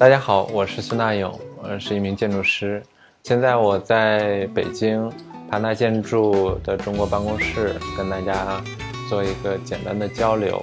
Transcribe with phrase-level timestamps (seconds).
[0.00, 2.82] 大家好，我是孙大勇，我是一名建筑师。
[3.22, 5.12] 现在我在北京
[5.50, 8.64] 盘达建筑的中国办公室跟大家
[9.10, 10.58] 做一个简单的交流。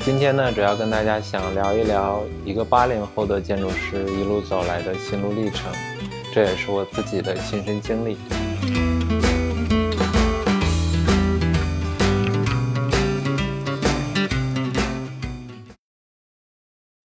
[0.00, 5.72] 今天呢，主要跟大家想聊一聊一个八零后的建筑师一路走来的心路历程，
[6.34, 8.18] 这也是我自己的亲身经历。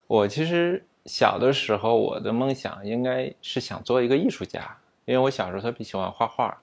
[0.07, 6.57] 我其实小的时候，我的梦想应该是想做一个艺术家，因为我小时候特别喜欢画画，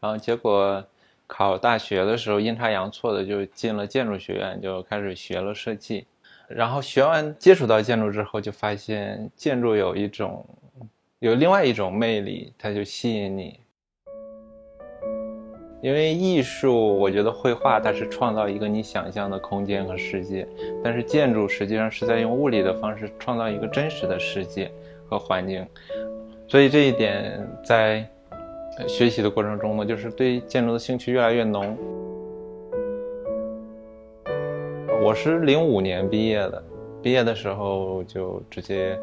[0.00, 0.84] 然后结果
[1.26, 6.06] 考大学的时候阴差阳错的就进了建筑学院，就开始学了设计，
[6.46, 10.46] 然后学完接触到建筑之后，就发现建筑有一种
[11.18, 13.58] 有另外一种魅力，它就吸引你。
[15.82, 20.46] 因为艺术，我觉得绘画它是创造一个你想象的空间和世界，
[20.82, 24.70] 但是建筑实际上是在用物理的方式创造一个真实的世界
[25.06, 25.64] 和环境，
[26.48, 28.08] 所以这一点在
[28.88, 31.76] 学习的过程中呢，就是对建筑的兴趣越来越浓。
[35.02, 36.64] 我是零五年毕业的，
[37.02, 38.98] 毕业的时候就直接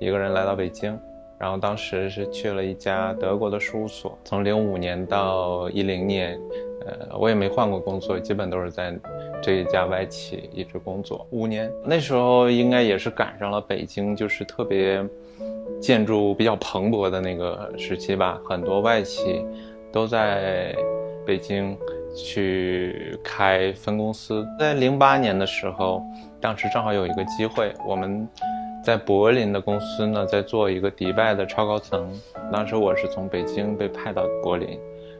[0.00, 0.98] 一个人来到北京。
[1.38, 6.40] 然后当时是去了一家德国的事务所，从零五年到一零年，
[6.86, 8.96] 呃，我也没换过工作，基本都是在
[9.42, 11.70] 这一家外企一直工作五年。
[11.84, 15.04] 那时候应该也是赶上了北京就是特别
[15.78, 19.44] 建筑比较蓬勃的那个时期吧，很多外企
[19.92, 20.74] 都在
[21.26, 21.76] 北京
[22.16, 24.46] 去开分公司。
[24.58, 26.02] 在零八年的时候，
[26.40, 28.26] 当时正好有一个机会，我们。
[28.86, 32.08] 在柏林的公司呢，在做一个迪拜的超高层。
[32.52, 34.78] 当时我是从北京被派到柏林，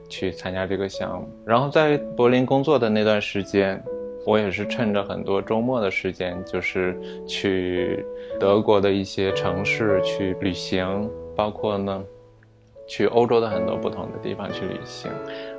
[0.08, 1.28] 去参加这个项目。
[1.44, 3.82] 然后在柏林工作的那段时间，
[4.24, 8.06] 我也是趁着很多周末的时间，就是去
[8.38, 12.04] 德国的一些城市去旅行，包括呢，
[12.86, 15.10] 去欧洲的很多不同的地方去旅行。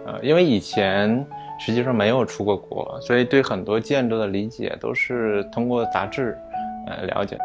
[0.06, 1.28] 呃，因为以前
[1.60, 6.38] 实际上没有出过国，所以对很多建筑的理解都是通过杂志，
[6.88, 7.38] 呃，了解。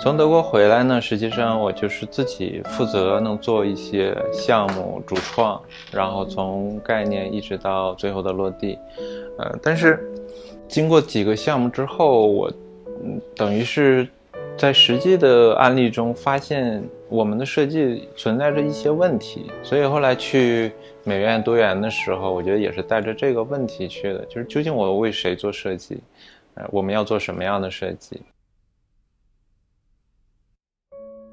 [0.00, 5.60] 从德国回来呢，实际上我就是自己负责能做一些项目主创，
[5.90, 8.78] 然后从概念一直到最后的落地，
[9.38, 9.98] 呃，但是
[10.68, 12.52] 经过几个项目之后，我
[13.02, 14.06] 嗯等于是
[14.58, 20.70] 在实际的案例中发现我们的设计存在着一些问题，所以后来去
[21.02, 25.98] 美院多元的时候，我觉得也是带着这个问题去的，就是究竟我为谁做设计，
[26.56, 28.20] 呃，我们要做什么样的设计。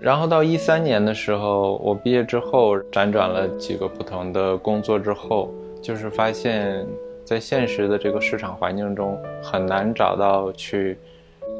[0.01, 6.83] 然后到一三年的时候，我毕业之后辗转了几个不同的工作之后，就是发现，
[7.23, 10.97] 在现实的这个市场环境中，很难找到去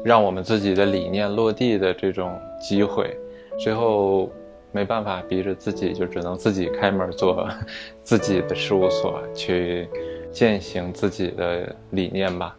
[0.04, 3.16] 让我们自己的理念落地的这种机会。
[3.60, 4.28] 最后
[4.72, 7.48] 没办法，逼着自己就只能自己开门做
[8.02, 9.88] 自己的事务所，去
[10.32, 12.56] 践行自己的理念吧。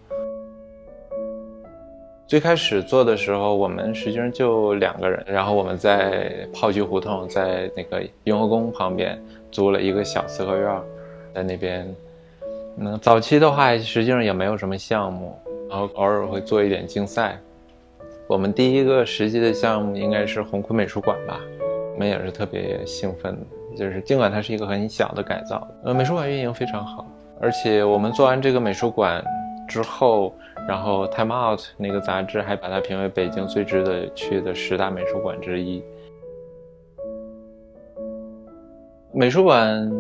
[2.33, 10.81] 最开始做的时候，我们实际上就两个人，然后我们在炮局胡同，在那个雍和宫旁边租了一个小四合院，
[11.31, 11.95] 在那边。
[12.79, 15.38] 嗯，早期的话，实际上也没有什么项目，
[15.69, 17.38] 然后偶尔会做一点竞赛。
[18.25, 21.39] 我们第一个实际的项目应该是红坤美术馆吧，
[21.94, 23.38] 我们也是特别兴奋，
[23.77, 27.05] 就是尽管它是一个很小的改造，呃，美术馆运营非常好，
[27.39, 29.23] 而且我们做完这个美术馆
[29.73, 30.31] 之后。
[30.66, 35.84] 然后《Time Out》那个杂志还把它评为北京最值得去的十大美术馆之一。
[39.12, 39.91] 美术馆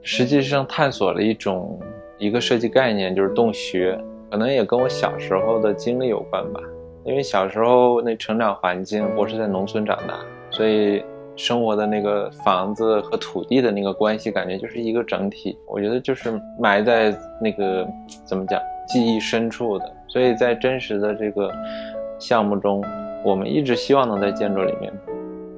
[0.00, 1.78] 实际上探索了一种
[2.16, 4.00] 一个设计概念，就是洞穴。
[4.30, 6.60] 可能也跟我小时候的经历有关吧。
[7.04, 10.18] 因为小时候那成长环境，我是在农村长大，
[10.48, 11.04] 所以
[11.36, 15.58] 生活的那个房子和土地的那个关系，感觉就是一个整体。
[15.66, 17.86] 我觉得就是埋在那个
[18.24, 18.58] 怎么讲
[18.88, 19.96] 记忆深处的。
[20.08, 21.52] 所以在真实的这个
[22.18, 22.82] 项目中，
[23.22, 24.92] 我们一直希望能在建筑里面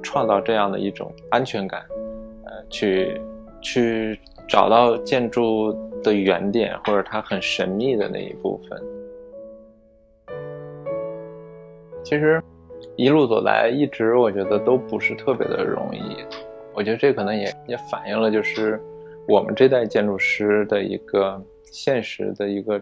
[0.03, 1.81] 创造这样的一种安全感，
[2.43, 3.19] 呃，去
[3.61, 5.73] 去找到建筑
[6.03, 8.81] 的原点或者它很神秘的那一部分。
[12.03, 12.41] 其实
[12.95, 16.01] 一路走来，一直我觉得都不是特别的容易。
[16.73, 18.81] 我觉得这可能也也反映了就是
[19.27, 22.81] 我们这代建筑师的一个现实的一个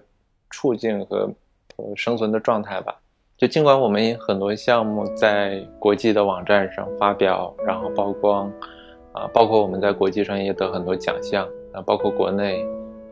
[0.49, 1.29] 处境和
[1.77, 1.95] 呃。
[1.95, 2.93] 生存的状态吧，
[3.37, 8.51] 就尽管我们很多项目在国际的网站上发表，然后曝光，
[9.13, 12.65] 啊，包括我们在国际上也得很多奖项，啊，包括国内，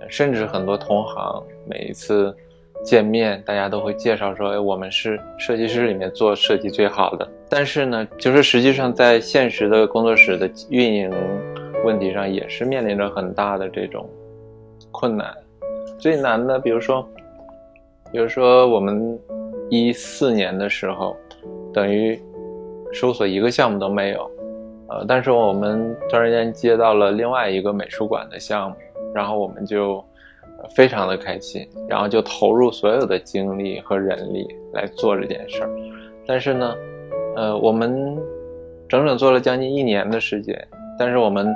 [0.10, 2.36] 甚至很多同行每一次
[2.84, 7.26] 见面，大家都会介绍说，哎，我们是设计师里面做设计最好的。
[7.48, 11.10] 但是呢，就是实际上在现实的工作室的运营
[11.86, 14.06] 问题上，也是面临着很大的这种
[14.92, 15.34] 困难。
[15.98, 17.08] 最难的，比如说，
[18.12, 19.20] 比如说我们
[19.70, 21.16] 一四年的时候，
[21.74, 22.20] 等于
[22.92, 24.32] 事务所一个项目都没有，
[24.88, 28.76] 呃，但是我们突然间接到了另外一个美术馆的项目，
[29.14, 30.04] 然后我们就
[30.76, 35.70] 非常的开心，然后就投入所有的精力和人力来做这件事儿。
[36.26, 36.76] 但是呢，
[37.36, 38.18] 呃，我们
[38.88, 40.68] 整整做了将近一年的时间，
[40.98, 41.54] 但是我们。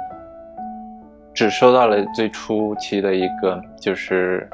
[1.34, 4.46] 只收到了最初期的一个，就是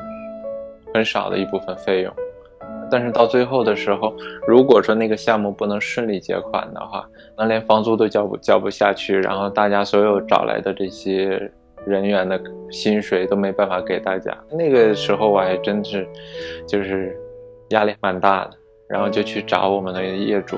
[0.94, 2.14] 很少的一部分费用，
[2.90, 4.14] 但是到最后的时候，
[4.48, 7.08] 如果说那个项目不能顺利结款的话，
[7.38, 11.52] 那连房租都交不交不下去，然后大家所有找来的这些
[11.86, 12.40] 人员的
[12.72, 14.36] 薪水都没办法给大家。
[14.52, 16.08] 那个时候我还真是，
[16.68, 17.16] 就是
[17.70, 18.52] 压力蛮大的，
[18.90, 20.58] 然后就去找我们的业主，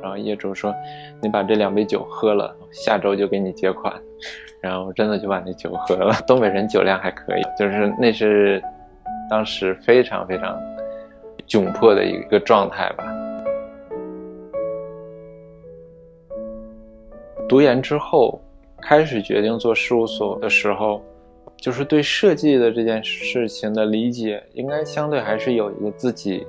[0.00, 0.74] 然后业主说
[1.20, 3.92] ：“你把这两杯酒喝了，下周就给你结款。
[4.62, 6.14] ”然后真的就把那酒喝了。
[6.26, 8.62] 东北人酒量还可以，就是那是
[9.30, 10.60] 当时非常非常
[11.46, 13.04] 窘迫的一个状态吧。
[17.48, 18.40] 读研之后，
[18.80, 21.02] 开始决定做事务所的时候，
[21.56, 26.46] 就是对设计的这件事情的理解，应该相对还是有一个自己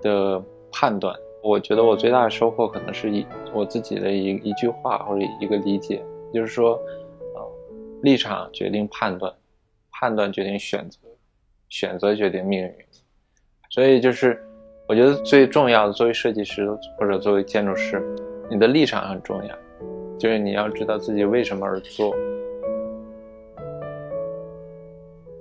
[0.00, 1.14] 的判断。
[1.42, 6.02] 我觉得我最大的收获可能是一我自己的一一句话或者一个理解，
[6.32, 6.80] 就是说。
[8.02, 9.32] 立场决定判断，
[9.90, 10.98] 判断决定选择，
[11.74, 12.72] 选择决定命运。
[13.68, 14.40] 所以就是，
[14.86, 18.00] 我觉得最重要的，作为设计师或者作为建筑师，
[18.48, 19.56] 你的立场很重要，
[20.16, 22.14] 就是你要知道自己为什么而做。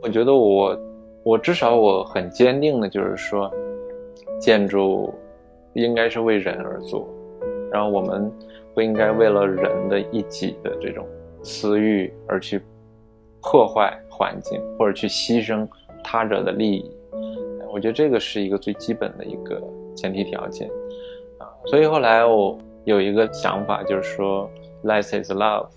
[0.01, 0.75] 我觉得我，
[1.21, 3.51] 我至少我很坚定的就是说，
[4.39, 5.13] 建筑
[5.73, 7.07] 应该是为人而做，
[7.71, 8.31] 然后我们
[8.73, 11.05] 不应该为了人的一己的这种。
[11.43, 12.59] 私欲而去
[13.39, 15.67] 破坏环境，或者去牺牲
[16.03, 16.91] 他者的利益，
[17.71, 19.61] 我觉得这个是一个最基本的一个
[19.95, 20.67] 前提条件
[21.39, 21.47] 啊。
[21.65, 24.49] 所以后来我有一个想法，就是说
[24.83, 25.67] less is love，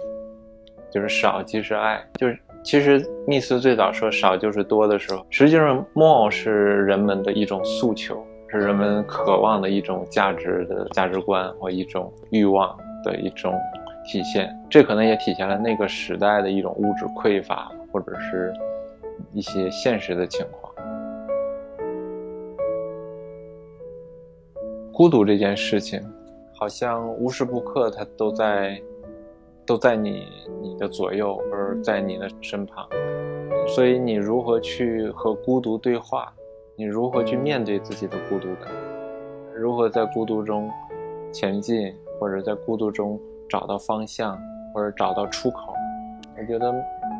[0.90, 2.05] 就是少即是爱。
[2.14, 6.50] 就是其实密斯最早说少就是多的时候，实际上 more 是
[6.84, 13.55] 人们的一种诉求，是人们渴望的一种价值的价值观或一种欲望的一种。
[14.08, 18.55] 体现，这可能也体现了那个时代的一种物质匮乏，或者是
[19.33, 20.73] 一些现实的情况。
[24.93, 26.01] 孤独这件事情，
[26.55, 28.81] 好像无时不刻它都在，
[29.67, 30.29] 都在你
[30.61, 32.89] 你的左右，而在你的身旁。
[33.69, 36.33] 所以，你如何去和孤独对话？
[36.77, 38.73] 你如何去面对自己的孤独感？
[39.55, 40.71] 如何在孤独中
[41.33, 43.21] 前进，或者在孤独中？
[43.49, 44.37] 找到方向，
[44.75, 45.73] 或者找到出口，
[46.37, 46.75] 我觉得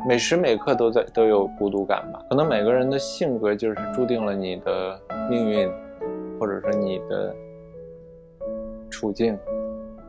[0.05, 2.21] 每时每刻都在都有孤独感吧。
[2.29, 4.99] 可能每个人的性格就是注定了你的
[5.29, 5.71] 命运，
[6.39, 7.33] 或者说你的
[8.89, 9.37] 处境，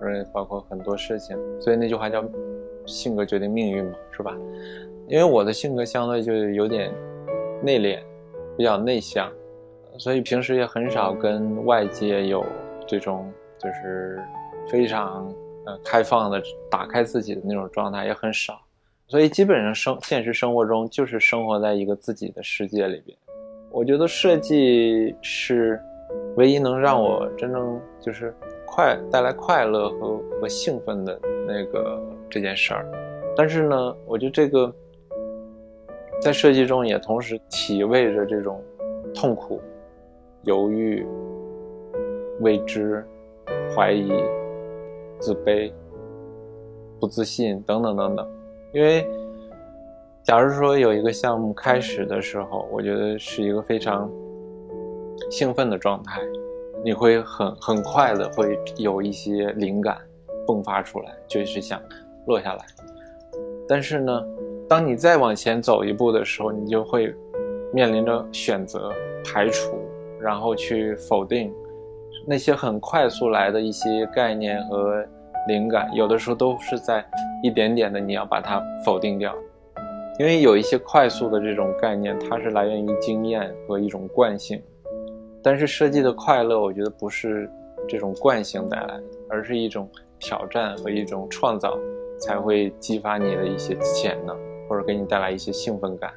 [0.01, 1.37] 而包括很多事情。
[1.61, 2.25] 所以那句话叫
[2.87, 4.37] “性格决定命运”嘛，是吧？
[5.09, 6.93] 因为我的性格相对就有点
[7.63, 8.01] 内敛，
[8.57, 9.31] 比较内向，
[9.99, 12.45] 所以平时也很少跟外界有
[12.87, 14.21] 这种就是
[14.71, 15.27] 非常
[15.65, 15.79] 呃。
[15.85, 18.59] 开放的打开自己的那种状态也很少，
[19.09, 23.17] 所以基本上生现实生活中就是生活在一个自己的世界里边。
[23.71, 25.81] 我觉得设计是
[26.37, 28.33] 唯一能让我真正就是
[28.67, 32.01] 快带来快乐和和兴奋的那个
[32.31, 32.87] 这件事儿。
[33.35, 34.73] 但是呢，我觉得这个
[36.21, 38.63] 在设计中也同时体味着这种
[39.15, 39.61] 痛苦、
[40.43, 41.07] 犹豫、
[42.41, 43.05] 未知、
[43.75, 44.13] 怀疑。
[45.21, 45.69] 自卑、
[47.01, 48.29] 不自信等等等等，
[48.73, 49.07] 因为
[50.23, 54.11] 假如说有一个项目开始的时候，我觉得是一个非常
[55.31, 56.21] 兴奋的状态，
[56.85, 59.97] 你会很很快的会有一些灵感
[60.47, 61.81] 迸发出来，就是想
[62.27, 62.65] 落下来。
[63.67, 64.23] 但是呢，
[64.69, 67.15] 当你再往前走一步的时候，你就会
[67.73, 68.93] 面临着选择、
[69.25, 69.79] 排除，
[70.21, 71.53] 然后去否定。
[72.27, 75.03] 那些很快速来的一些概念和
[75.49, 77.03] 灵感，有的时候都是在
[77.43, 79.35] 一点点的，你要把它否定掉，
[80.19, 84.61] 因为有一些快速的这种概念，它是来源于经验和一种惯性。
[85.43, 87.49] 但是设计的快乐，我觉得不是
[87.89, 91.79] 这种惯性带来的，而是一种挑战和一种创造，
[92.21, 94.37] 才会激发你的一些潜能，
[94.69, 96.11] 或者给你带来一些兴奋感。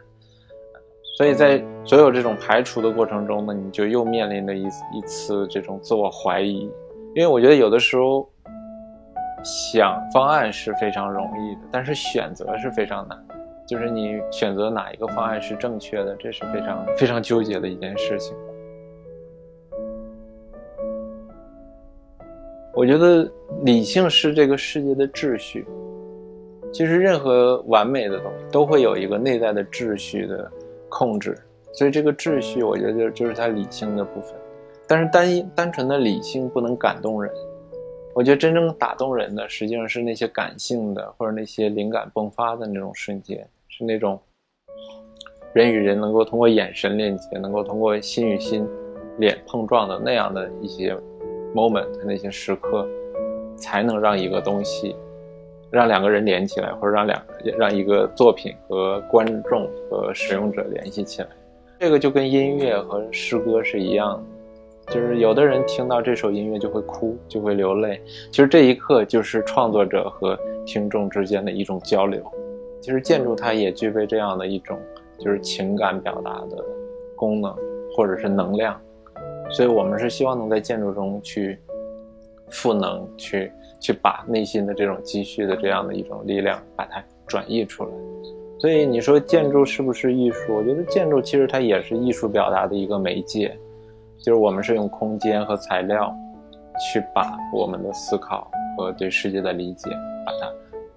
[1.17, 6.61] 所以在所有这种排除的过程中呢，你就又面临着一一次这种自我怀疑，
[7.13, 8.27] 因为我觉得有的时候
[9.43, 13.17] 想方案是非常容易的，但是选择是非常难，
[13.65, 18.35] 就是你选择哪一个方案是正确的，这是非常非常纠结的一件事情。
[22.73, 23.29] 我觉得
[23.63, 25.65] 理性是这个世界的秩序。
[26.71, 30.49] 其实任何完美的东西都会有一个内在的秩序的
[30.87, 31.37] 控制，
[31.73, 34.33] 所以这个秩序，我觉得就是它理性的部分。
[34.87, 37.29] 但是单一单纯的理性不能感动人。
[38.13, 44.19] 我觉得真正打动人的，实际上是那些感性的，或者那些灵感迸发的那种瞬间，是那种
[45.53, 48.67] 人与人能够通过眼神链接，能够通过心与心
[49.17, 50.97] 脸碰撞的那样的一些。
[51.53, 52.87] moment 那些时刻，
[53.57, 54.95] 才能让一个东西，
[55.69, 57.21] 让两个人连起来，或者让两
[57.59, 61.27] 让一个作品和观众和使用者联系起来。
[61.77, 64.23] 这个就跟音乐和诗歌是一样的，
[64.87, 68.01] 就是有的人听到这首音乐就会哭，就会流泪。
[68.31, 72.21] 其实这一刻就是创作者和听众之间的一种交流。
[72.81, 74.77] 其实建筑它也具备这样的一种，
[75.19, 76.63] 就是情感表达的
[77.15, 77.55] 功能，
[77.95, 78.79] 或者是能量。
[79.51, 81.59] 所以，我们是希望能在建筑中去
[82.49, 87.89] 赋能，去去把内心的这种积蓄的这样的一种力量，把它转移出来。
[88.59, 90.55] 所以，你说建筑是不是艺术？
[90.55, 93.55] 我觉得建筑其实它也是艺术表达的一个媒介，
[94.23, 96.15] 就是我们是用空间和材料
[96.93, 99.89] 去把我们的思考和对世界的理解
[100.25, 100.51] 把它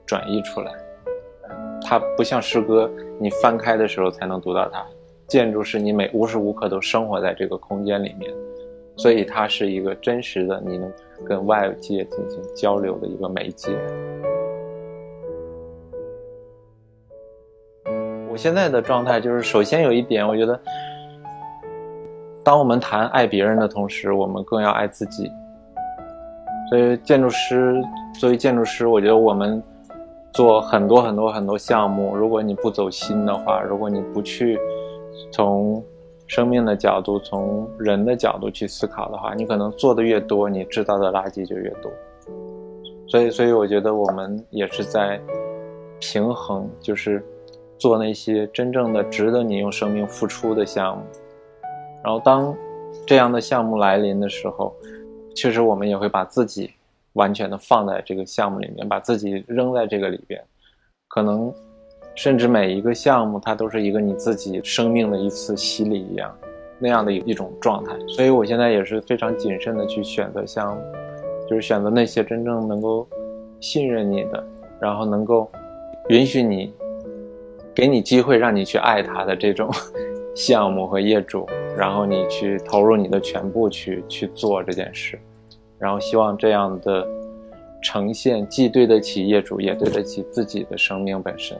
[0.04, 0.72] 转移出来。
[1.82, 4.84] 它不像诗歌，你翻开的时候才能读到它。
[5.26, 8.30] 建筑是你每无时无刻都生活在这个空间里面，
[8.96, 10.92] 所以它是一个真实的，你能
[11.26, 13.72] 跟外界进行交流的一个媒介。
[18.30, 20.60] 我现在的状态就是，首先有一点，我觉得，
[22.44, 25.32] 当我们谈爱别人的同时，我们更要爱自己。
[26.68, 27.82] 所以，建筑师
[28.20, 29.62] 作为建筑师，我觉得我们
[30.32, 34.58] 做很多很多很多项目，如果你不走心的话，如果你不去。
[35.30, 35.82] 从
[36.26, 41.90] 生命的角度，从人的角度去思考的话，你可能做的越多，你制造的垃圾就越多。
[43.06, 45.20] 所以，所以我觉得我们也是在
[46.00, 47.24] 平衡，就是
[47.78, 51.04] 做那些真正的值得你用生命付出的项目。
[52.04, 52.54] 然后，当
[53.06, 54.72] 这样的项目来临的时候，
[55.34, 56.70] 确实我们也会把自己
[57.14, 60.40] 完全的放在这个项目里面，把自己扔在这个里边，
[61.08, 61.52] 可能。
[62.16, 66.32] 甚至每一个项目，它都是一个你自己生命的一次洗礼一样，
[66.78, 67.92] 那样的一一种状态。
[68.06, 70.82] 所以我现在也是非常谨慎的去选择项目，
[71.50, 73.04] 就是选择那些真正能够
[73.58, 74.46] 信任你的，
[74.80, 75.50] 然后能够
[76.08, 76.72] 允许你，
[77.74, 79.68] 给你机会让你去爱他的这种
[80.36, 81.44] 项目和业主，
[81.76, 85.18] 然后你去投入你的全部去去做这件事，
[85.78, 87.06] 然后希望这样的
[87.82, 91.58] 呈现既对得起业主，也对得起自己的生命本身。